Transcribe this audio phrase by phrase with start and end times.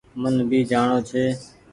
[0.21, 1.23] من ڀي جآڻو ڇي۔